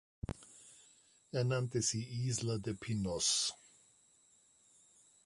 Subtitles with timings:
[1.31, 3.53] Er nannte sie "Isla de Pinos".